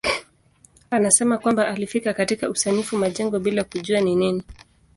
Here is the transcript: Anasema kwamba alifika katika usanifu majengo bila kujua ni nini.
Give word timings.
Anasema 0.91 1.37
kwamba 1.37 1.67
alifika 1.67 2.13
katika 2.13 2.49
usanifu 2.49 2.97
majengo 2.97 3.39
bila 3.39 3.63
kujua 3.63 4.01
ni 4.01 4.15
nini. 4.15 4.43